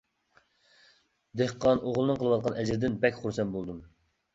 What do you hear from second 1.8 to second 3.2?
ئوغلىنىڭ قىلىۋاتقان ئەجرىدىن